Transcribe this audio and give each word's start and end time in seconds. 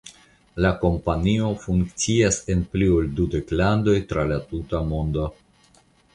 La 0.65 0.69
kompanio 0.83 1.49
funkcias 1.65 2.39
en 2.55 2.65
pli 2.73 2.89
ol 2.95 3.11
dudek 3.21 3.55
landoj 3.61 3.97
tra 4.13 4.27
la 4.35 4.43
tuta 4.51 4.83
mondo. 4.95 5.29